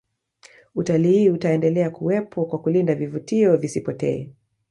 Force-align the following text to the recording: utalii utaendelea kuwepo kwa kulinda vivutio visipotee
utalii 0.75 1.29
utaendelea 1.29 1.89
kuwepo 1.89 2.45
kwa 2.45 2.59
kulinda 2.59 2.95
vivutio 2.95 3.57
visipotee 3.57 4.29